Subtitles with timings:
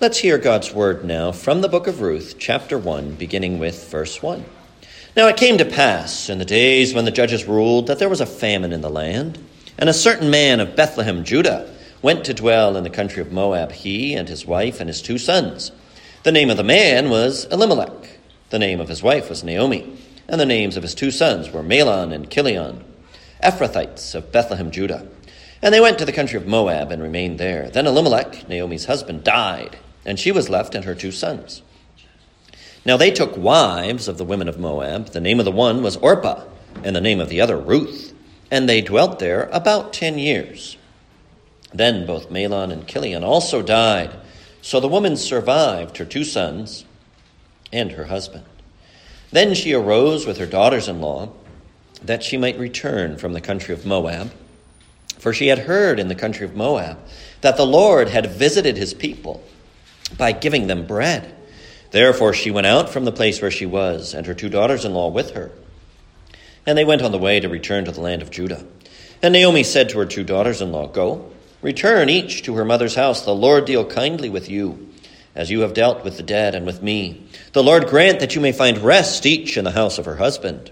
[0.00, 4.22] Let's hear God's word now from the book of Ruth, chapter 1, beginning with verse
[4.22, 4.46] 1.
[5.14, 8.22] Now it came to pass in the days when the judges ruled that there was
[8.22, 9.38] a famine in the land,
[9.76, 13.72] and a certain man of Bethlehem, Judah, went to dwell in the country of Moab,
[13.72, 15.70] he and his wife and his two sons.
[16.22, 20.40] The name of the man was Elimelech, the name of his wife was Naomi, and
[20.40, 22.82] the names of his two sons were Mahlon and Chilion,
[23.42, 25.06] Ephrathites of Bethlehem, Judah.
[25.60, 27.68] And they went to the country of Moab and remained there.
[27.68, 31.62] Then Elimelech, Naomi's husband, died and she was left and her two sons.
[32.84, 35.08] Now they took wives of the women of Moab.
[35.08, 36.44] The name of the one was Orpah,
[36.82, 38.14] and the name of the other Ruth.
[38.50, 40.76] And they dwelt there about ten years.
[41.72, 44.16] Then both Mahlon and Chilion also died.
[44.62, 46.84] So the woman survived her two sons
[47.72, 48.44] and her husband.
[49.30, 51.32] Then she arose with her daughters in law
[52.02, 54.32] that she might return from the country of Moab.
[55.18, 56.98] For she had heard in the country of Moab
[57.42, 59.44] that the Lord had visited his people
[60.16, 61.34] by giving them bread.
[61.90, 64.94] Therefore she went out from the place where she was, and her two daughters in
[64.94, 65.50] law with her.
[66.66, 68.64] And they went on the way to return to the land of Judah.
[69.22, 71.30] And Naomi said to her two daughters in law, Go,
[71.62, 73.22] return each to her mother's house.
[73.22, 74.88] The Lord deal kindly with you,
[75.34, 77.26] as you have dealt with the dead and with me.
[77.52, 80.70] The Lord grant that you may find rest each in the house of her husband.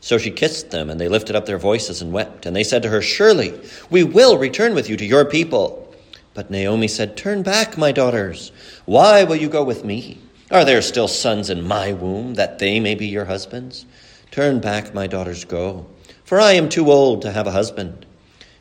[0.00, 2.46] So she kissed them, and they lifted up their voices and wept.
[2.46, 3.58] And they said to her, Surely
[3.90, 5.87] we will return with you to your people.
[6.38, 8.52] But Naomi said, Turn back, my daughters.
[8.84, 10.18] Why will you go with me?
[10.52, 13.84] Are there still sons in my womb, that they may be your husbands?
[14.30, 15.86] Turn back, my daughters, go.
[16.22, 18.06] For I am too old to have a husband.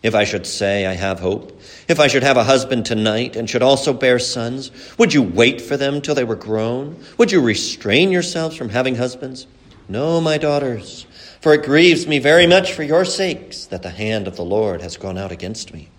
[0.01, 3.47] If I should say I have hope, if I should have a husband tonight and
[3.47, 6.99] should also bear sons, would you wait for them till they were grown?
[7.19, 9.45] Would you restrain yourselves from having husbands?
[9.87, 11.05] No, my daughters,
[11.41, 14.81] for it grieves me very much for your sakes that the hand of the Lord
[14.81, 15.89] has gone out against me.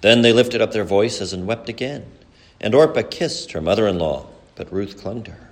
[0.00, 2.06] Then they lifted up their voices and wept again.
[2.60, 5.50] And Orpah kissed her mother in law, but Ruth clung to her.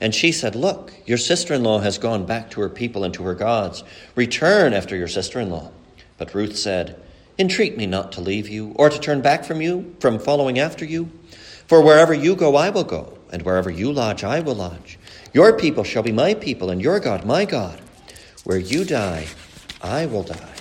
[0.00, 3.14] And she said, Look, your sister in law has gone back to her people and
[3.14, 3.84] to her gods.
[4.16, 5.70] Return after your sister in law.
[6.18, 7.00] But Ruth said,
[7.38, 10.84] Entreat me not to leave you, or to turn back from you, from following after
[10.84, 11.10] you.
[11.66, 14.98] For wherever you go, I will go, and wherever you lodge, I will lodge.
[15.32, 17.80] Your people shall be my people, and your God, my God.
[18.44, 19.28] Where you die,
[19.80, 20.54] I will die.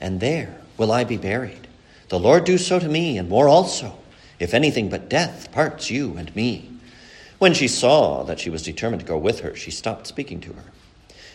[0.00, 1.66] And there, will I be buried.
[2.08, 3.98] The Lord do so to me, and more also,
[4.38, 6.70] if anything but death parts you and me.
[7.38, 10.52] When she saw that she was determined to go with her, she stopped speaking to
[10.52, 10.64] her.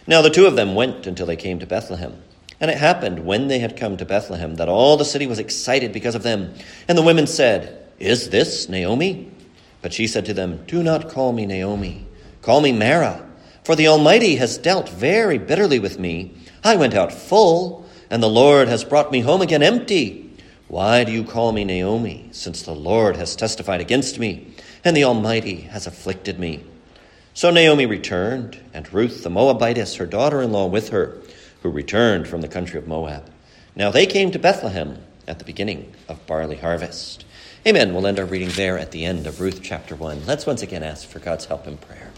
[0.08, 2.22] Now the two of them went until they came to Bethlehem.
[2.60, 5.92] And it happened when they had come to Bethlehem that all the city was excited
[5.92, 6.54] because of them.
[6.88, 9.32] And the women said, Is this Naomi?
[9.82, 12.06] But she said to them, Do not call me Naomi.
[12.44, 13.28] Call me Mara,
[13.64, 16.36] for the Almighty has dealt very bitterly with me.
[16.64, 17.81] I went out full
[18.12, 20.30] and the Lord has brought me home again empty.
[20.68, 25.06] Why do you call me Naomi, since the Lord has testified against me, and the
[25.06, 26.64] Almighty has afflicted me?
[27.34, 31.22] So Naomi returned, and Ruth the Moabitess, her daughter in law, with her,
[31.64, 33.32] who returned from the country of Moab.
[33.78, 37.24] Now they came to Bethlehem at the beginning of barley harvest.
[37.66, 37.94] Amen.
[37.94, 40.26] We'll end our reading there at the end of Ruth chapter 1.
[40.26, 42.11] Let's once again ask for God's help in prayer.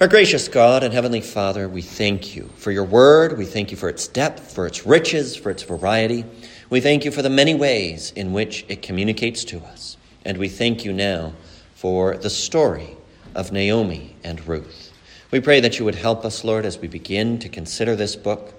[0.00, 3.36] Our gracious God and Heavenly Father, we thank you for your word.
[3.36, 6.24] We thank you for its depth, for its riches, for its variety.
[6.70, 9.96] We thank you for the many ways in which it communicates to us.
[10.24, 11.32] And we thank you now
[11.74, 12.96] for the story
[13.34, 14.92] of Naomi and Ruth.
[15.32, 18.54] We pray that you would help us, Lord, as we begin to consider this book,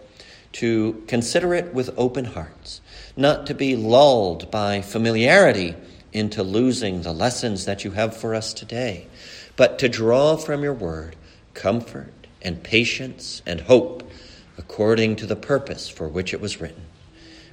[0.51, 2.81] to consider it with open hearts,
[3.15, 5.73] not to be lulled by familiarity
[6.11, 9.07] into losing the lessons that you have for us today,
[9.55, 11.15] but to draw from your word
[11.59, 14.09] comfort and patience and hope
[14.57, 16.85] according to the purpose for which it was written.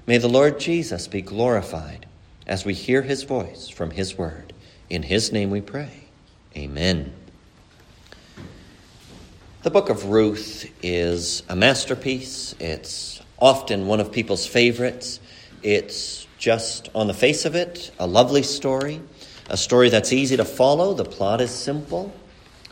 [0.06, 2.06] May the Lord Jesus be glorified
[2.46, 4.52] as we hear his voice from his word.
[4.88, 6.04] In his name we pray.
[6.56, 7.12] Amen.
[9.64, 12.54] The book of Ruth is a masterpiece.
[12.60, 15.18] It's often one of people's favorites.
[15.64, 19.00] It's just, on the face of it, a lovely story,
[19.50, 20.94] a story that's easy to follow.
[20.94, 22.14] The plot is simple.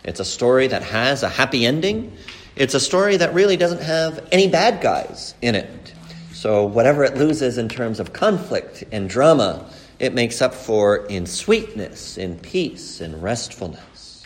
[0.05, 2.17] It's a story that has a happy ending.
[2.57, 5.93] It's a story that really doesn't have any bad guys in it.
[6.33, 11.25] So, whatever it loses in terms of conflict and drama, it makes up for in
[11.25, 14.25] sweetness, in peace, in restfulness.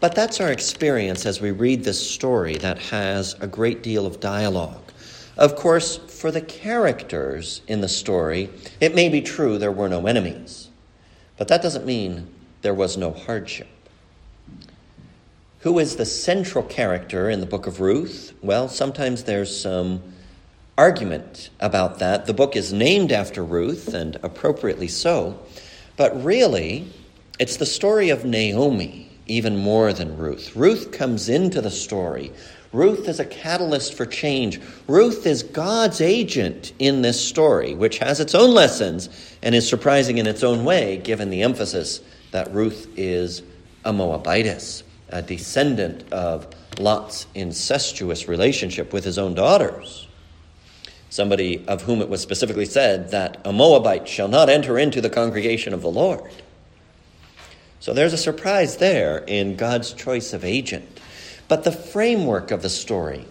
[0.00, 4.18] But that's our experience as we read this story that has a great deal of
[4.18, 4.92] dialogue.
[5.36, 8.50] Of course, for the characters in the story,
[8.80, 10.70] it may be true there were no enemies.
[11.36, 12.28] But that doesn't mean
[12.62, 13.68] there was no hardship.
[15.60, 18.32] Who is the central character in the book of Ruth?
[18.42, 20.02] Well, sometimes there's some
[20.76, 22.26] argument about that.
[22.26, 25.38] The book is named after Ruth, and appropriately so,
[25.96, 26.90] but really,
[27.38, 30.56] it's the story of Naomi even more than Ruth.
[30.56, 32.32] Ruth comes into the story.
[32.72, 34.60] Ruth is a catalyst for change.
[34.88, 39.08] Ruth is God's agent in this story, which has its own lessons
[39.42, 42.00] and is surprising in its own way, given the emphasis
[42.32, 43.42] that Ruth is
[43.84, 46.46] a Moabitess, a descendant of
[46.78, 50.08] Lot's incestuous relationship with his own daughters.
[51.10, 55.10] Somebody of whom it was specifically said that a Moabite shall not enter into the
[55.10, 56.32] congregation of the Lord.
[57.80, 61.00] So there's a surprise there in God's choice of agent.
[61.48, 63.26] But the framework of the story,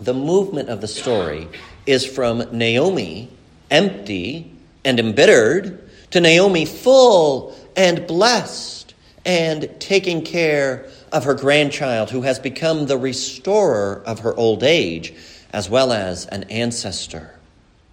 [0.00, 1.46] the movement of the story,
[1.86, 3.28] is from Naomi,
[3.70, 4.50] empty
[4.84, 5.78] and embittered,
[6.10, 12.98] to Naomi, full and blessed and taking care of her grandchild, who has become the
[12.98, 15.14] restorer of her old age,
[15.52, 17.34] as well as an ancestor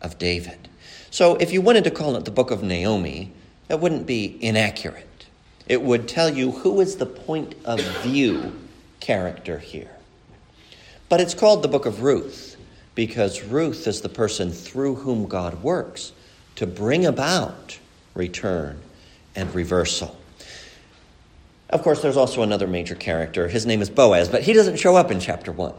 [0.02, 0.70] of David.
[1.12, 3.32] So, if you wanted to call it the book of Naomi,
[3.68, 5.26] that wouldn't be inaccurate.
[5.68, 8.54] It would tell you who is the point of view
[9.00, 9.96] character here.
[11.10, 12.58] But it's called the book of Ruth
[12.96, 16.12] because Ruth is the person through whom God works
[16.56, 17.80] to bring about
[18.14, 18.80] return
[19.40, 20.16] and reversal.
[21.70, 23.48] Of course, there's also another major character.
[23.48, 25.74] His name is Boaz, but he doesn't show up in chapter 1.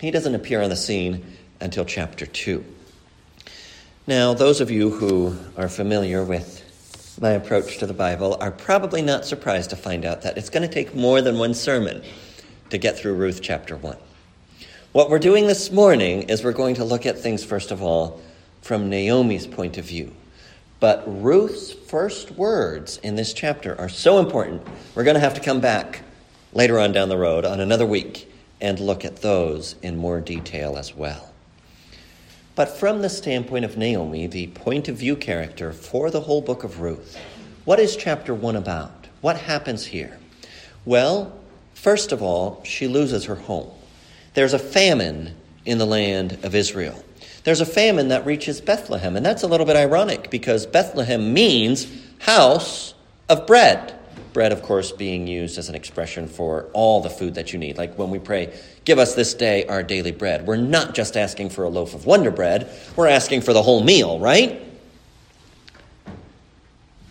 [0.00, 1.24] He doesn't appear on the scene
[1.60, 2.64] until chapter 2.
[4.06, 6.62] Now, those of you who are familiar with
[7.20, 10.66] my approach to the Bible are probably not surprised to find out that it's going
[10.66, 12.02] to take more than one sermon
[12.70, 13.96] to get through Ruth chapter 1.
[14.92, 18.20] What we're doing this morning is we're going to look at things, first of all,
[18.62, 20.12] from Naomi's point of view.
[20.80, 24.62] But Ruth's first words in this chapter are so important,
[24.94, 26.02] we're going to have to come back
[26.52, 28.30] later on down the road on another week
[28.60, 31.32] and look at those in more detail as well.
[32.54, 36.62] But from the standpoint of Naomi, the point of view character for the whole book
[36.62, 37.18] of Ruth,
[37.64, 39.08] what is chapter 1 about?
[39.20, 40.18] What happens here?
[40.84, 41.32] Well,
[41.74, 43.70] first of all, she loses her home.
[44.34, 45.34] There's a famine
[45.64, 47.02] in the land of Israel.
[47.44, 51.86] There's a famine that reaches Bethlehem, and that's a little bit ironic because Bethlehem means
[52.20, 52.94] house
[53.28, 53.94] of bread.
[54.32, 57.78] Bread, of course, being used as an expression for all the food that you need.
[57.78, 58.52] Like when we pray,
[58.84, 60.46] Give us this day our daily bread.
[60.46, 63.82] We're not just asking for a loaf of Wonder Bread, we're asking for the whole
[63.82, 64.62] meal, right?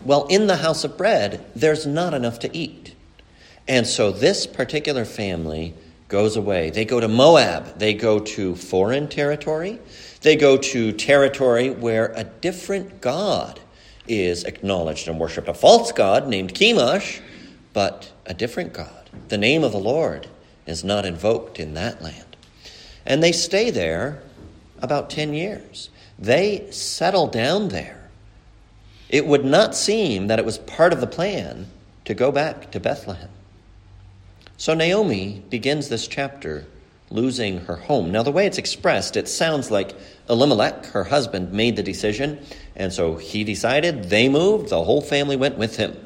[0.04, 2.94] Well, in the house of bread, there's not enough to eat.
[3.66, 5.74] And so this particular family
[6.08, 6.70] goes away.
[6.70, 9.80] They go to Moab, they go to foreign territory,
[10.24, 13.60] they go to territory where a different God
[14.08, 17.20] is acknowledged and worshiped a false god named Chemosh,
[17.74, 19.10] but a different God.
[19.28, 20.26] The name of the Lord
[20.66, 22.36] is not invoked in that land.
[23.04, 24.22] And they stay there
[24.80, 25.90] about 10 years.
[26.18, 28.08] They settle down there.
[29.10, 31.66] It would not seem that it was part of the plan
[32.06, 33.28] to go back to Bethlehem.
[34.56, 36.64] So Naomi begins this chapter
[37.14, 38.10] losing her home.
[38.10, 39.94] Now, the way it's expressed, it sounds like
[40.28, 42.44] Elimelech, her husband, made the decision,
[42.74, 45.96] and so he decided, they moved, the whole family went with him.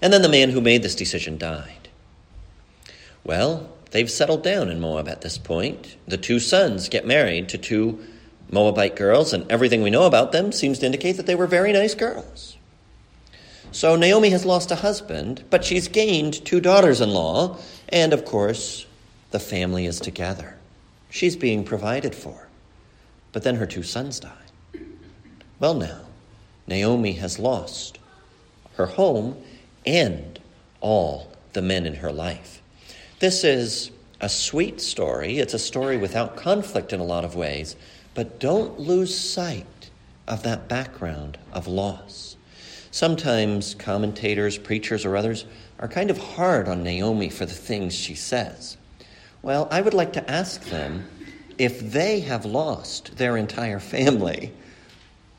[0.00, 1.88] And then the man who made this decision died.
[3.24, 5.96] Well, they've settled down in Moab at this point.
[6.06, 7.98] The two sons get married to two
[8.48, 11.72] Moabite girls, and everything we know about them seems to indicate that they were very
[11.72, 12.56] nice girls.
[13.72, 18.24] So Naomi has lost a husband, but she's gained two daughters in law, and of
[18.24, 18.86] course,
[19.30, 20.56] the family is together.
[21.10, 22.48] She's being provided for.
[23.32, 24.32] But then her two sons die.
[25.58, 26.00] Well, now,
[26.66, 27.98] Naomi has lost
[28.76, 29.36] her home
[29.84, 30.38] and
[30.80, 32.60] all the men in her life.
[33.18, 33.90] This is
[34.20, 35.38] a sweet story.
[35.38, 37.76] It's a story without conflict in a lot of ways,
[38.14, 39.90] but don't lose sight
[40.26, 42.36] of that background of loss.
[42.90, 45.44] Sometimes commentators, preachers, or others
[45.78, 48.76] are kind of hard on Naomi for the things she says.
[49.46, 51.06] Well, I would like to ask them
[51.56, 54.52] if they have lost their entire family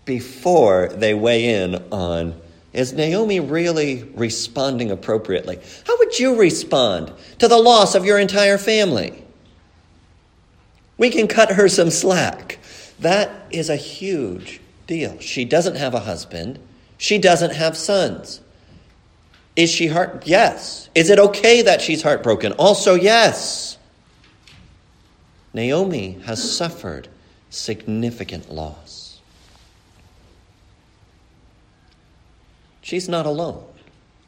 [0.06, 2.40] before they weigh in on
[2.72, 5.60] is Naomi really responding appropriately?
[5.86, 9.26] How would you respond to the loss of your entire family?
[10.98, 12.60] We can cut her some slack.
[13.00, 15.20] That is a huge deal.
[15.20, 16.60] She doesn't have a husband.
[16.98, 18.40] She doesn't have sons.
[19.58, 20.24] Is she heart?
[20.26, 20.88] Yes.
[20.96, 22.54] Is it okay that she's heartbroken?
[22.54, 23.76] Also, yes.
[25.54, 27.08] Naomi has suffered
[27.50, 29.20] significant loss.
[32.82, 33.66] She's not alone.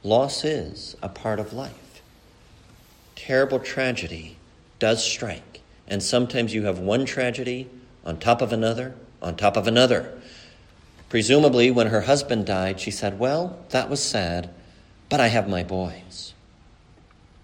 [0.04, 2.02] Loss is a part of life.
[3.16, 4.38] Terrible tragedy
[4.80, 7.70] does strike, and sometimes you have one tragedy
[8.06, 10.20] on top of another, on top of another.
[11.10, 14.50] Presumably, when her husband died, she said, Well, that was sad,
[15.10, 16.34] but I have my boys.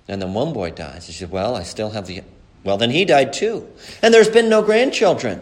[0.08, 1.06] And then one boy dies.
[1.06, 2.22] She said, Well, I still have the.
[2.66, 3.70] Well, then he died too.
[4.02, 5.40] And there's been no grandchildren.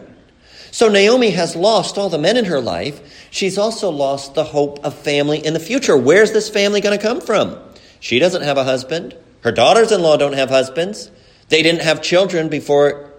[0.70, 3.28] So Naomi has lost all the men in her life.
[3.30, 5.96] She's also lost the hope of family in the future.
[5.96, 7.58] Where's this family going to come from?
[7.98, 9.16] She doesn't have a husband.
[9.40, 11.10] Her daughters in law don't have husbands.
[11.48, 13.10] They didn't have children before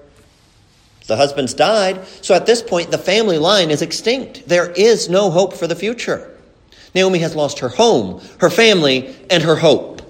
[1.07, 2.05] the husbands died.
[2.21, 4.47] So at this point, the family line is extinct.
[4.47, 6.31] There is no hope for the future.
[6.93, 10.01] Naomi has lost her home, her family, and her hope.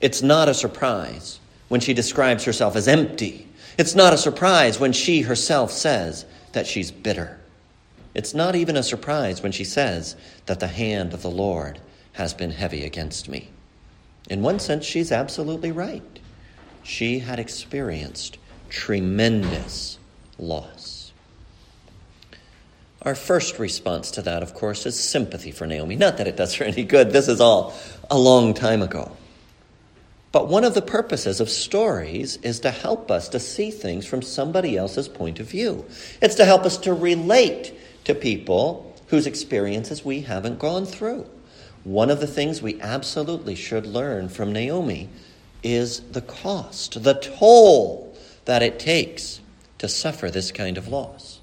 [0.00, 3.48] It's not a surprise when she describes herself as empty
[3.78, 7.38] it's not a surprise when she herself says that she's bitter.
[8.12, 11.78] It's not even a surprise when she says that the hand of the Lord
[12.14, 13.50] has been heavy against me.
[14.28, 16.18] In one sense, she's absolutely right.
[16.82, 19.98] She had experienced tremendous
[20.38, 21.12] loss.
[23.02, 25.94] Our first response to that, of course, is sympathy for Naomi.
[25.94, 27.74] Not that it does her any good, this is all
[28.10, 29.16] a long time ago.
[30.30, 34.20] But one of the purposes of stories is to help us to see things from
[34.20, 35.86] somebody else's point of view.
[36.20, 37.72] It's to help us to relate
[38.04, 41.26] to people whose experiences we haven't gone through.
[41.84, 45.08] One of the things we absolutely should learn from Naomi
[45.62, 49.40] is the cost, the toll that it takes
[49.78, 51.40] to suffer this kind of loss.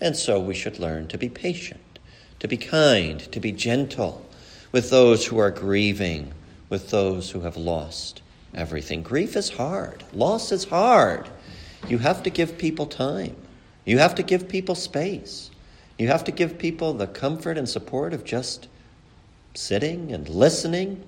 [0.00, 1.98] And so we should learn to be patient,
[2.38, 4.24] to be kind, to be gentle
[4.72, 6.32] with those who are grieving,
[6.70, 8.22] with those who have lost
[8.54, 9.02] everything.
[9.02, 11.28] Grief is hard, loss is hard.
[11.88, 13.36] You have to give people time,
[13.84, 15.50] you have to give people space,
[15.98, 18.68] you have to give people the comfort and support of just
[19.52, 21.04] sitting and listening.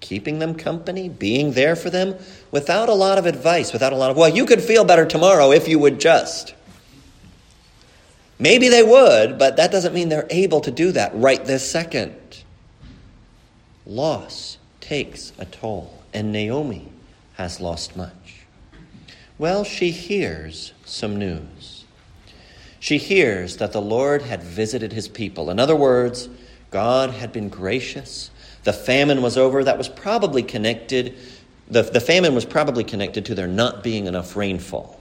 [0.00, 2.14] Keeping them company, being there for them
[2.50, 5.52] without a lot of advice, without a lot of, well, you could feel better tomorrow
[5.52, 6.54] if you would just.
[8.38, 12.14] Maybe they would, but that doesn't mean they're able to do that right this second.
[13.86, 14.55] Loss
[14.86, 16.88] takes a toll and Naomi
[17.34, 18.46] has lost much.
[19.36, 21.84] Well, she hears some news.
[22.78, 25.50] She hears that the Lord had visited his people.
[25.50, 26.28] In other words,
[26.70, 28.30] God had been gracious.
[28.62, 29.64] The famine was over.
[29.64, 31.16] That was probably connected,
[31.68, 35.00] the, the famine was probably connected to there not being enough rainfall.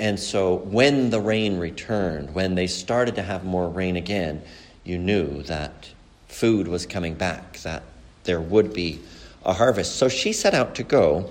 [0.00, 4.42] And so when the rain returned, when they started to have more rain again,
[4.82, 5.88] you knew that
[6.26, 7.84] food was coming back, that
[8.24, 9.00] there would be
[9.44, 9.96] a harvest.
[9.96, 11.30] So she set out to go,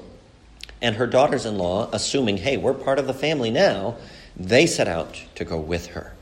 [0.82, 3.98] and her daughters in law, assuming, hey, we're part of the family now,
[4.36, 6.14] they set out to go with her.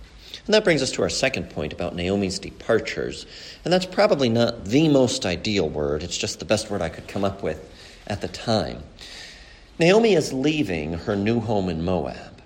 [0.45, 3.25] And that brings us to our second point about Naomi's departures.
[3.65, 7.07] And that's probably not the most ideal word, it's just the best word I could
[7.07, 7.69] come up with
[8.07, 8.83] at the time.
[9.79, 12.41] Naomi is leaving her new home in Moab,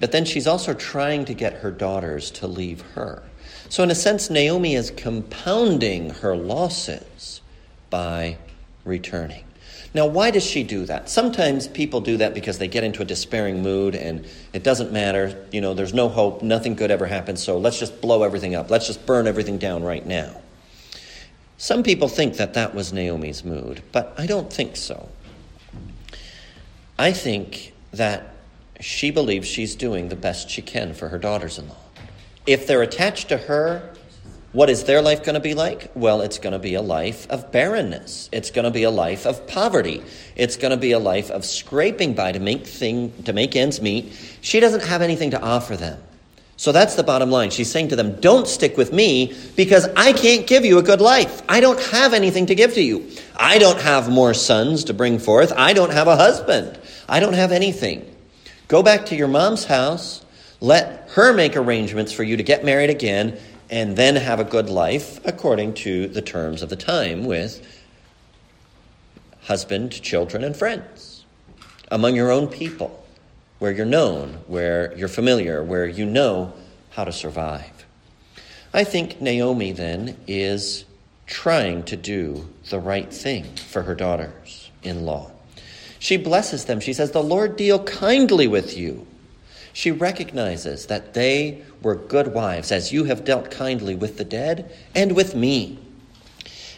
[0.00, 3.22] but then she's also trying to get her daughters to leave her.
[3.68, 7.40] So, in a sense, Naomi is compounding her losses
[7.88, 8.36] by
[8.84, 9.44] returning.
[9.94, 11.10] Now, why does she do that?
[11.10, 15.46] Sometimes people do that because they get into a despairing mood and it doesn't matter.
[15.52, 18.70] You know, there's no hope, nothing good ever happens, so let's just blow everything up.
[18.70, 20.40] Let's just burn everything down right now.
[21.58, 25.08] Some people think that that was Naomi's mood, but I don't think so.
[26.98, 28.34] I think that
[28.80, 31.76] she believes she's doing the best she can for her daughters in law.
[32.46, 33.91] If they're attached to her,
[34.52, 35.90] what is their life going to be like?
[35.94, 38.28] Well, it's going to be a life of barrenness.
[38.32, 40.02] It's going to be a life of poverty.
[40.36, 43.80] It's going to be a life of scraping by to make thing to make ends
[43.80, 44.12] meet.
[44.42, 45.98] She doesn't have anything to offer them.
[46.58, 47.50] So that's the bottom line.
[47.50, 51.00] She's saying to them, "Don't stick with me because I can't give you a good
[51.00, 51.42] life.
[51.48, 53.08] I don't have anything to give to you.
[53.34, 55.52] I don't have more sons to bring forth.
[55.56, 56.78] I don't have a husband.
[57.08, 58.04] I don't have anything.
[58.68, 60.24] Go back to your mom's house.
[60.60, 63.38] Let her make arrangements for you to get married again
[63.72, 67.66] and then have a good life according to the terms of the time with
[69.44, 71.24] husband, children, and friends
[71.90, 73.04] among your own people,
[73.58, 76.52] where you're known, where you're familiar, where you know
[76.90, 77.86] how to survive.
[78.74, 80.84] I think Naomi then is
[81.26, 85.30] trying to do the right thing for her daughters in law.
[85.98, 86.80] She blesses them.
[86.80, 89.06] She says, The Lord deal kindly with you.
[89.72, 94.72] She recognizes that they were good wives, as you have dealt kindly with the dead
[94.94, 95.78] and with me.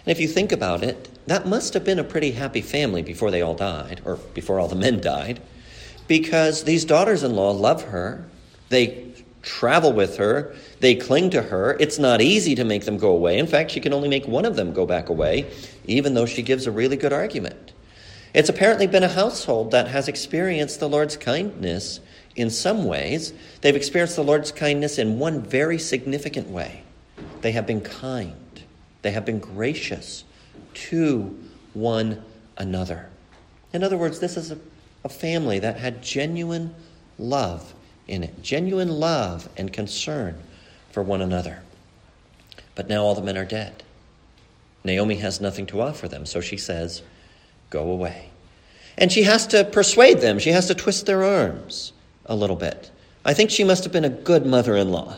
[0.06, 3.30] And if you think about it, that must have been a pretty happy family before
[3.30, 5.40] they all died, or before all the men died,
[6.06, 8.26] because these daughters in law love her.
[8.68, 10.54] They travel with her.
[10.80, 11.76] They cling to her.
[11.80, 13.38] It's not easy to make them go away.
[13.38, 15.50] In fact, she can only make one of them go back away,
[15.86, 17.72] even though she gives a really good argument.
[18.34, 22.00] It's apparently been a household that has experienced the Lord's kindness
[22.36, 26.82] in some ways, they've experienced the Lord's kindness in one very significant way.
[27.42, 28.62] They have been kind,
[29.02, 30.24] they have been gracious
[30.74, 31.38] to
[31.74, 32.24] one
[32.56, 33.08] another.
[33.72, 34.58] In other words, this is a,
[35.04, 36.74] a family that had genuine
[37.18, 37.74] love
[38.08, 40.36] in it, genuine love and concern
[40.90, 41.62] for one another.
[42.74, 43.82] But now all the men are dead.
[44.82, 47.02] Naomi has nothing to offer them, so she says,
[47.70, 48.30] Go away.
[48.98, 51.93] And she has to persuade them, she has to twist their arms
[52.26, 52.90] a little bit.
[53.24, 55.16] I think she must have been a good mother in law.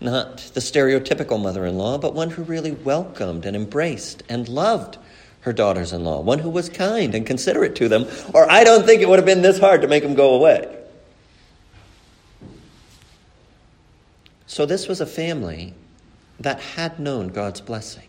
[0.00, 4.98] Not the stereotypical mother in law, but one who really welcomed and embraced and loved
[5.40, 8.84] her daughters in law, one who was kind and considerate to them, or I don't
[8.84, 10.76] think it would have been this hard to make them go away.
[14.46, 15.74] So, this was a family
[16.40, 18.08] that had known God's blessing.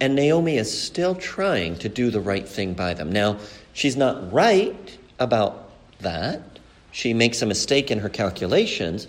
[0.00, 3.12] And Naomi is still trying to do the right thing by them.
[3.12, 3.38] Now,
[3.72, 6.51] she's not right about that.
[6.92, 9.08] She makes a mistake in her calculations,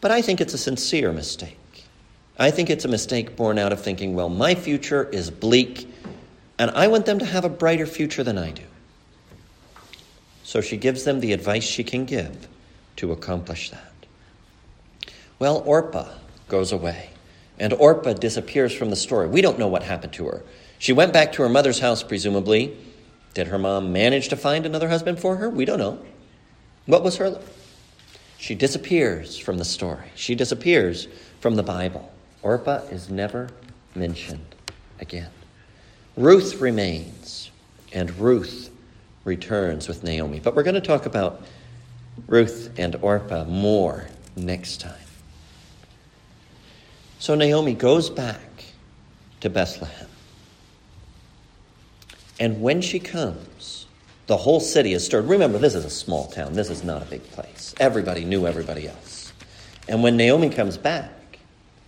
[0.00, 1.58] but I think it's a sincere mistake.
[2.38, 5.88] I think it's a mistake born out of thinking, well, my future is bleak,
[6.58, 8.62] and I want them to have a brighter future than I do.
[10.44, 12.48] So she gives them the advice she can give
[12.96, 13.92] to accomplish that.
[15.38, 16.12] Well, Orpah
[16.48, 17.10] goes away,
[17.58, 19.26] and Orpah disappears from the story.
[19.26, 20.42] We don't know what happened to her.
[20.78, 22.76] She went back to her mother's house, presumably.
[23.32, 25.50] Did her mom manage to find another husband for her?
[25.50, 25.98] We don't know.
[26.86, 27.30] What was her?
[27.30, 27.50] life?
[28.38, 30.08] She disappears from the story.
[30.14, 31.08] She disappears
[31.40, 32.12] from the Bible.
[32.42, 33.48] Orpah is never
[33.94, 34.54] mentioned
[35.00, 35.30] again.
[36.16, 37.50] Ruth remains,
[37.92, 38.70] and Ruth
[39.24, 40.40] returns with Naomi.
[40.40, 41.42] But we're going to talk about
[42.26, 44.92] Ruth and Orpah more next time.
[47.18, 48.64] So Naomi goes back
[49.40, 50.08] to Bethlehem.
[52.38, 53.83] And when she comes,
[54.26, 55.26] the whole city is stirred.
[55.26, 56.54] Remember, this is a small town.
[56.54, 57.74] This is not a big place.
[57.78, 59.32] Everybody knew everybody else.
[59.88, 61.10] And when Naomi comes back,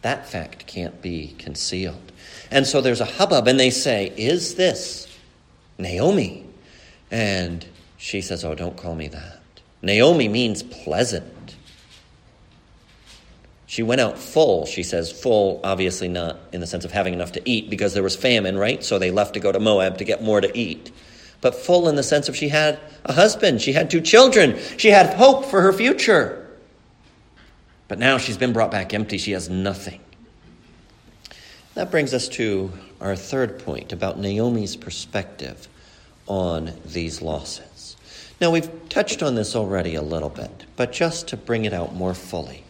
[0.02, 2.12] that fact can't be concealed.
[2.50, 5.12] And so there's a hubbub, and they say, Is this
[5.78, 6.44] Naomi?
[7.10, 7.64] And
[7.96, 9.40] she says, Oh, don't call me that.
[9.82, 11.56] Naomi means pleasant.
[13.66, 17.32] She went out full, she says, full, obviously not in the sense of having enough
[17.32, 18.82] to eat because there was famine, right?
[18.82, 20.92] So they left to go to Moab to get more to eat
[21.40, 24.88] but full in the sense of she had a husband, she had two children, she
[24.88, 26.46] had hope for her future.
[27.88, 30.00] But now she's been brought back empty, she has nothing.
[31.74, 35.68] That brings us to our third point about Naomi's perspective
[36.26, 37.96] on these losses.
[38.40, 41.94] Now, we've touched on this already a little bit, but just to bring it out
[41.94, 42.64] more fully,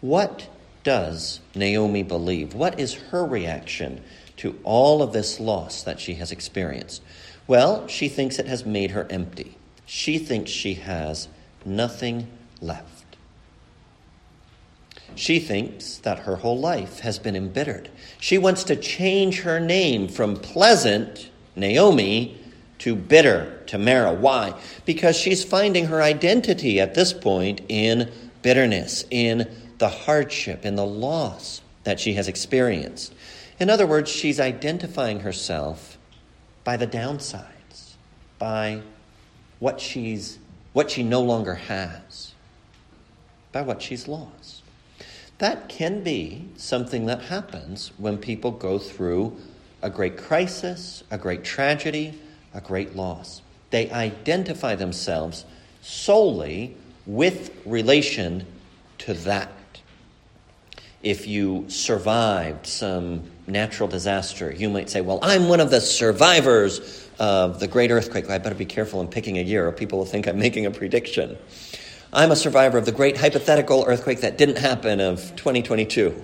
[0.00, 0.48] what
[0.82, 2.54] does Naomi believe?
[2.54, 4.02] What is her reaction
[4.38, 7.02] to all of this loss that she has experienced?
[7.46, 9.56] Well, she thinks it has made her empty.
[9.86, 11.28] She thinks she has
[11.64, 12.28] nothing
[12.60, 13.16] left.
[15.14, 17.90] She thinks that her whole life has been embittered.
[18.18, 22.38] She wants to change her name from pleasant, Naomi,
[22.78, 24.12] to bitter, Tamara.
[24.12, 24.58] Why?
[24.84, 28.10] Because she's finding her identity at this point in
[28.42, 33.14] bitterness, in the hardship, in the loss that she has experienced.
[33.60, 35.93] In other words, she's identifying herself
[36.64, 37.94] by the downsides,
[38.38, 38.80] by
[39.60, 40.38] what she's
[40.72, 42.34] what she no longer has,
[43.52, 44.62] by what she's lost.
[45.38, 49.36] That can be something that happens when people go through
[49.82, 52.18] a great crisis, a great tragedy,
[52.52, 53.42] a great loss.
[53.70, 55.44] They identify themselves
[55.82, 58.46] solely with relation
[58.98, 59.52] to that.
[61.02, 67.08] If you survived some natural disaster, you might say, Well, I'm one of the survivors
[67.18, 68.28] of the great earthquake.
[68.30, 70.70] I better be careful in picking a year, or people will think I'm making a
[70.70, 71.36] prediction.
[72.12, 76.22] I'm a survivor of the great hypothetical earthquake that didn't happen of 2022,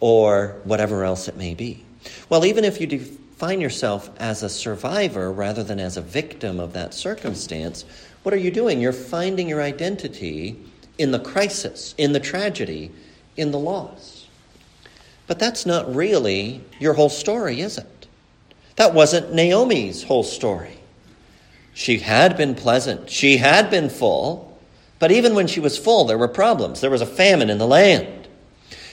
[0.00, 1.84] or whatever else it may be.
[2.28, 6.72] Well, even if you define yourself as a survivor rather than as a victim of
[6.74, 7.84] that circumstance,
[8.22, 8.80] what are you doing?
[8.80, 10.58] You're finding your identity
[10.98, 12.90] in the crisis, in the tragedy,
[13.36, 14.15] in the loss.
[15.26, 18.06] But that's not really your whole story, is it?
[18.76, 20.78] That wasn't Naomi's whole story.
[21.74, 24.58] She had been pleasant, she had been full,
[24.98, 26.80] but even when she was full, there were problems.
[26.80, 28.28] There was a famine in the land.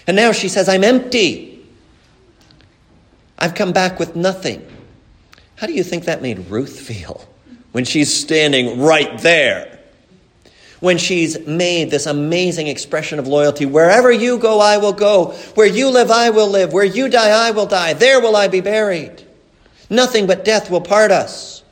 [0.06, 1.66] And now she says, I'm empty.
[3.40, 4.66] I've come back with nothing.
[5.56, 7.26] How do you think that made Ruth feel
[7.72, 9.73] when she's standing right there?
[10.84, 13.66] When she's made this amazing expression of loyalty.
[13.66, 15.28] Wherever you go, I will go.
[15.56, 16.74] Where you live, I will live.
[16.74, 17.94] Where you die, I will die.
[17.94, 19.26] There will I be buried.
[19.90, 21.64] Nothing but death will part us.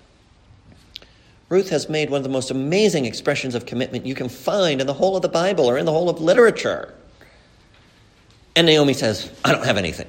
[1.50, 4.88] Ruth has made one of the most amazing expressions of commitment you can find in
[4.88, 6.94] the whole of the Bible or in the whole of literature.
[8.56, 10.08] And Naomi says, I don't have anything.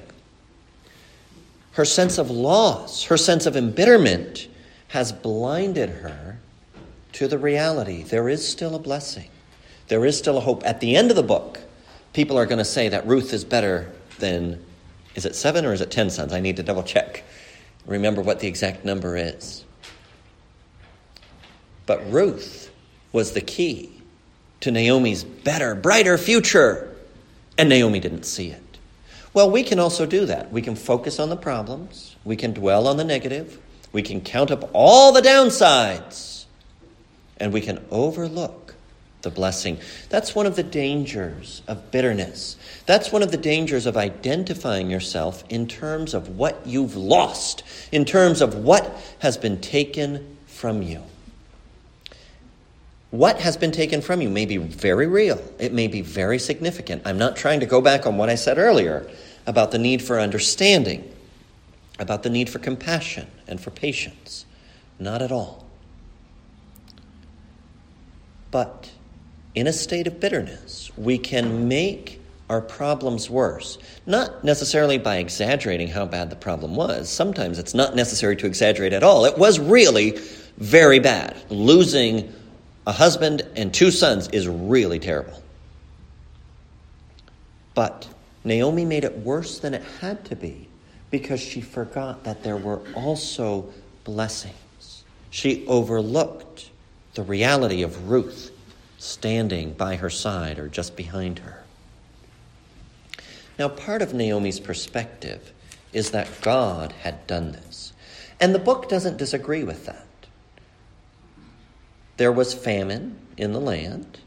[1.73, 4.47] Her sense of loss, her sense of embitterment
[4.87, 6.39] has blinded her
[7.13, 9.29] to the reality there is still a blessing.
[9.87, 10.65] There is still a hope.
[10.65, 11.59] At the end of the book,
[12.13, 14.63] people are going to say that Ruth is better than,
[15.15, 16.33] is it seven or is it ten sons?
[16.33, 17.23] I need to double check.
[17.85, 19.65] Remember what the exact number is.
[21.85, 22.71] But Ruth
[23.11, 23.91] was the key
[24.61, 26.95] to Naomi's better, brighter future.
[27.57, 28.61] And Naomi didn't see it.
[29.33, 30.51] Well, we can also do that.
[30.51, 33.59] We can focus on the problems, we can dwell on the negative,
[33.91, 36.32] we can count up all the downsides,
[37.37, 38.75] and we can overlook
[39.23, 39.79] the blessing.
[40.09, 42.57] That's one of the dangers of bitterness.
[42.85, 48.05] That's one of the dangers of identifying yourself in terms of what you've lost, in
[48.05, 48.85] terms of what
[49.19, 51.01] has been taken from you.
[53.09, 55.41] What has been taken from you may be very real.
[55.59, 57.03] It may be very significant.
[57.05, 59.09] I'm not trying to go back on what I said earlier
[59.45, 61.13] about the need for understanding,
[61.99, 64.45] about the need for compassion and for patience.
[64.99, 65.62] Not at all.
[68.53, 68.91] But
[69.55, 73.79] in a state of bitterness, we can make our problems worse.
[74.05, 77.09] Not necessarily by exaggerating how bad the problem was.
[77.09, 79.25] Sometimes it's not necessary to exaggerate at all.
[79.25, 80.19] It was really
[80.57, 81.35] very bad.
[81.49, 82.31] Losing
[82.85, 85.41] a husband and two sons is really terrible.
[87.73, 88.07] But
[88.43, 90.67] Naomi made it worse than it had to be
[91.09, 95.05] because she forgot that there were also blessings.
[95.31, 96.69] She overlooked
[97.13, 98.51] the reality of Ruth
[98.97, 101.63] standing by her side or just behind her.
[103.59, 105.51] Now, part of Naomi's perspective
[105.91, 107.93] is that God had done this.
[108.39, 110.07] And the book doesn't disagree with that
[112.17, 114.19] there was famine in the land,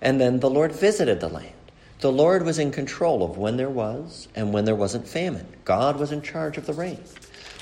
[0.00, 1.52] and then the Lord visited the land.
[2.00, 5.46] The Lord was in control of when there was and when there wasn't famine.
[5.64, 7.02] God was in charge of the rain.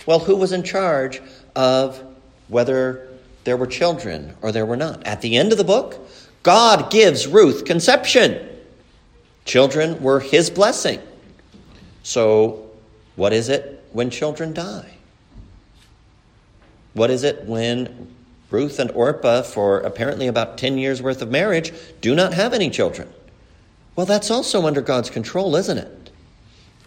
[0.07, 1.21] Well, who was in charge
[1.57, 2.01] of
[2.47, 3.08] whether
[3.49, 5.07] there were children or there were not?
[5.07, 6.07] At the end of the book,
[6.43, 8.47] God gives Ruth conception.
[9.47, 11.01] Children were his blessing.
[12.03, 12.69] So,
[13.17, 14.97] what is it when children die?
[16.93, 18.15] What is it when
[18.51, 22.69] Ruth and Orpah, for apparently about 10 years' worth of marriage, do not have any
[22.69, 23.11] children.
[23.97, 26.11] Well, that's also under God's control, isn't it?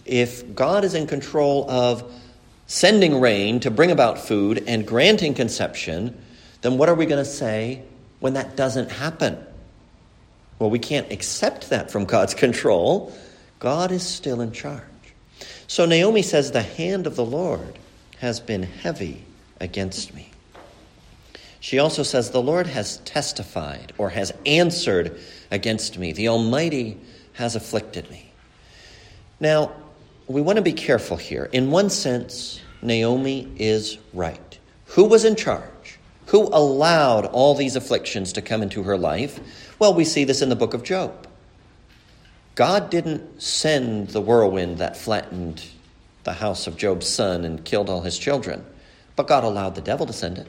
[0.06, 2.04] If God is in control of
[2.67, 6.19] sending rain to bring about food and granting conception,
[6.62, 7.84] then what are we going to say
[8.19, 9.38] when that doesn't happen?
[10.60, 13.13] Well, we can't accept that from God's control.
[13.60, 14.84] God is still in charge.
[15.67, 17.80] So Naomi says, The hand of the Lord
[18.19, 19.24] has been heavy
[19.60, 20.30] against me.
[21.60, 25.19] She also says, The Lord has testified or has answered
[25.50, 26.12] against me.
[26.12, 27.00] The Almighty
[27.34, 28.32] has afflicted me.
[29.39, 29.71] Now,
[30.28, 31.50] we want to be careful here.
[31.52, 34.60] In one sense, Naomi is right.
[34.86, 35.70] Who was in charge?
[36.32, 39.38] Who allowed all these afflictions to come into her life?
[39.80, 41.28] Well, we see this in the book of Job.
[42.56, 45.65] God didn't send the whirlwind that flattened
[46.24, 48.65] the house of Job's son and killed all his children,
[49.17, 50.48] but God allowed the devil to send it.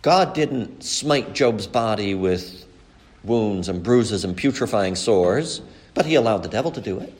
[0.00, 2.64] God didn't smite Job's body with
[3.22, 5.60] wounds and bruises and putrefying sores,
[5.92, 7.12] but he allowed the devil to do it.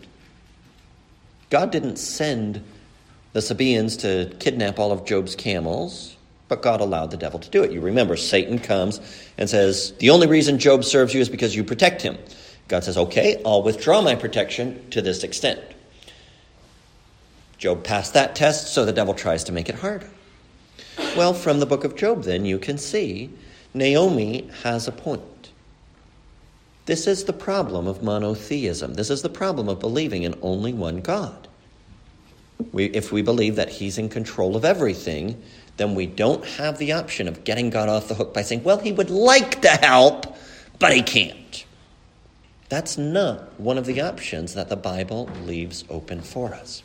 [1.51, 2.65] God didn't send
[3.35, 6.17] the Sabaeans to kidnap all of Job's camels,
[6.51, 7.71] but God allowed the devil to do it.
[7.71, 9.01] You remember, Satan comes
[9.39, 12.19] and says, The only reason Job serves you is because you protect him.
[12.67, 15.61] God says, Okay, I'll withdraw my protection to this extent.
[17.57, 20.11] Job passed that test, so the devil tries to make it harder.
[21.17, 23.31] Well, from the book of Job, then, you can see
[23.73, 25.53] Naomi has a point.
[26.87, 28.95] This is the problem of monotheism.
[28.95, 31.47] This is the problem of believing in only one God.
[32.73, 35.41] We, if we believe that He's in control of everything,
[35.81, 38.77] then we don't have the option of getting God off the hook by saying, well,
[38.77, 40.37] He would like to help,
[40.79, 41.65] but He can't.
[42.69, 46.83] That's not one of the options that the Bible leaves open for us.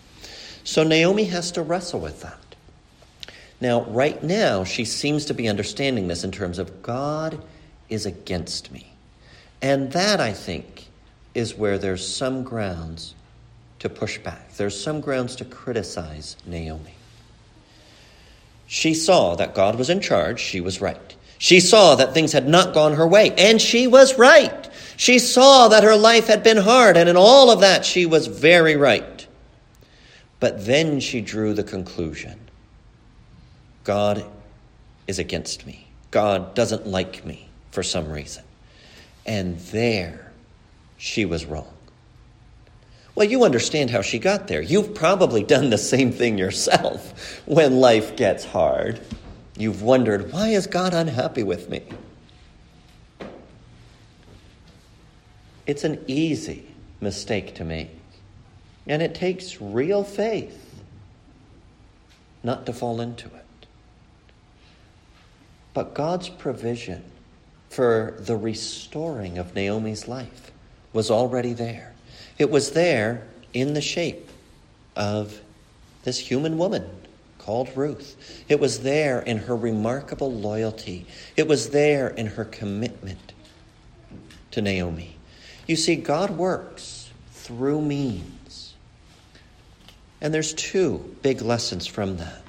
[0.63, 2.39] So Naomi has to wrestle with that.
[3.59, 7.43] Now, right now, she seems to be understanding this in terms of God
[7.89, 8.93] is against me.
[9.61, 10.87] And that, I think,
[11.33, 13.13] is where there's some grounds
[13.79, 14.53] to push back.
[14.53, 16.94] There's some grounds to criticize Naomi.
[18.67, 21.15] She saw that God was in charge, she was right.
[21.37, 24.69] She saw that things had not gone her way, and she was right.
[24.97, 28.27] She saw that her life had been hard, and in all of that, she was
[28.27, 29.27] very right.
[30.39, 32.39] But then she drew the conclusion
[33.83, 34.25] God
[35.07, 35.87] is against me.
[36.11, 38.43] God doesn't like me for some reason.
[39.25, 40.31] And there,
[40.97, 41.74] she was wrong.
[43.15, 44.61] Well, you understand how she got there.
[44.61, 48.99] You've probably done the same thing yourself when life gets hard.
[49.57, 51.81] You've wondered, why is God unhappy with me?
[55.65, 56.67] It's an easy
[56.99, 57.89] mistake to make.
[58.85, 60.61] And it takes real faith
[62.43, 63.67] not to fall into it.
[65.73, 67.03] But God's provision
[67.69, 70.51] for the restoring of Naomi's life
[70.93, 71.94] was already there.
[72.37, 74.29] It was there in the shape
[74.95, 75.39] of
[76.03, 76.89] this human woman
[77.39, 78.43] called Ruth.
[78.49, 81.05] It was there in her remarkable loyalty.
[81.37, 83.33] It was there in her commitment
[84.51, 85.15] to Naomi.
[85.67, 88.73] You see, God works through means.
[90.21, 92.41] And there's two big lessons from that.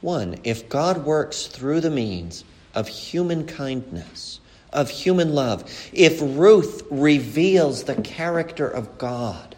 [0.00, 4.39] One, if God works through the means of human kindness,
[4.72, 9.56] of human love, if Ruth reveals the character of God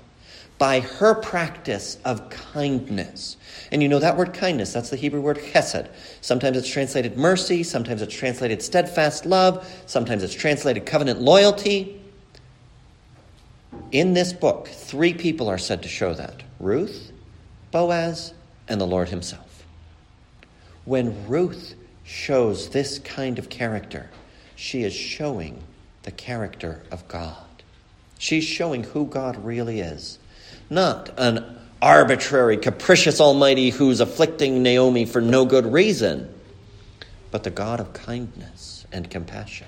[0.58, 3.36] by her practice of kindness,
[3.72, 5.88] and you know that word kindness, that's the Hebrew word chesed.
[6.20, 12.00] Sometimes it's translated mercy, sometimes it's translated steadfast love, sometimes it's translated covenant loyalty.
[13.90, 17.10] In this book, three people are said to show that Ruth,
[17.70, 18.32] Boaz,
[18.68, 19.64] and the Lord Himself.
[20.84, 24.10] When Ruth shows this kind of character,
[24.56, 25.62] she is showing
[26.02, 27.36] the character of God.
[28.18, 30.18] She's showing who God really is,
[30.70, 36.32] not an arbitrary, capricious Almighty who's afflicting Naomi for no good reason,
[37.30, 39.66] but the God of kindness and compassion.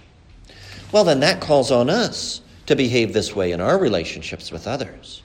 [0.93, 5.23] Well, then that calls on us to behave this way in our relationships with others.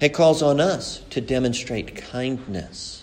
[0.00, 2.99] It calls on us to demonstrate kindness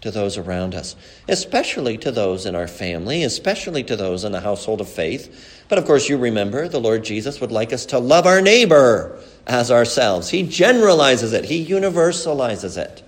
[0.00, 0.96] to those around us,
[1.28, 5.64] especially to those in our family, especially to those in the household of faith.
[5.68, 9.18] But of course, you remember the Lord Jesus would like us to love our neighbor
[9.46, 10.30] as ourselves.
[10.30, 13.02] He generalizes it, He universalizes it.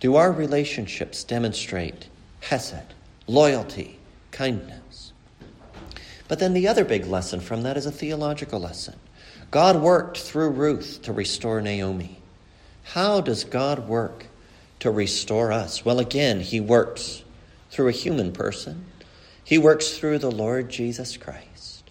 [0.00, 2.08] Do our relationships demonstrate
[2.40, 2.92] hesed,
[3.26, 3.98] loyalty,
[4.30, 5.12] kindness?
[6.28, 8.96] But then the other big lesson from that is a theological lesson.
[9.50, 12.18] God worked through Ruth to restore Naomi.
[12.82, 14.26] How does God work
[14.84, 15.82] to restore us?
[15.82, 17.22] Well, again, He works
[17.70, 18.84] through a human person,
[19.42, 21.90] He works through the Lord Jesus Christ.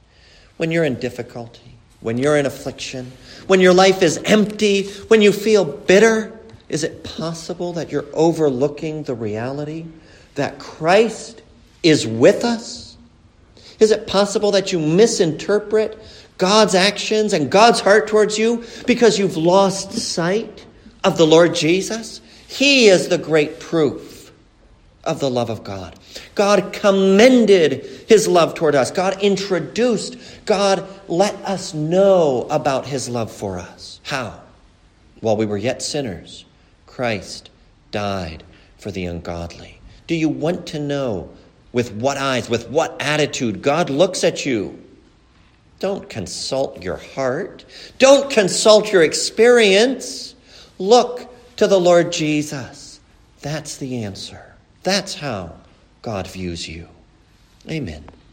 [0.57, 3.11] When you're in difficulty, when you're in affliction,
[3.47, 9.01] when your life is empty, when you feel bitter, is it possible that you're overlooking
[9.01, 9.87] the reality
[10.35, 11.41] that Christ
[11.81, 12.95] is with us?
[13.79, 15.97] Is it possible that you misinterpret
[16.37, 20.63] God's actions and God's heart towards you because you've lost sight
[21.03, 22.21] of the Lord Jesus?
[22.53, 24.31] He is the great proof
[25.03, 25.99] of the love of God.
[26.35, 28.91] God commended his love toward us.
[28.91, 33.99] God introduced, God let us know about his love for us.
[34.03, 34.39] How?
[35.19, 36.45] While we were yet sinners,
[36.85, 37.49] Christ
[37.91, 38.43] died
[38.77, 39.79] for the ungodly.
[40.07, 41.29] Do you want to know
[41.73, 44.79] with what eyes, with what attitude God looks at you.
[45.79, 47.65] Don't consult your heart.
[47.97, 50.35] Don't consult your experience.
[50.77, 52.99] Look to the Lord Jesus.
[53.41, 54.53] That's the answer.
[54.83, 55.55] That's how
[56.01, 56.87] God views you.
[57.69, 58.03] Amen.